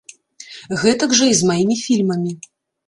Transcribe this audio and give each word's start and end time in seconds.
Гэтак 0.83 1.15
жа 1.21 1.31
і 1.35 1.39
з 1.43 1.51
маімі 1.51 1.79
фільмамі. 1.87 2.37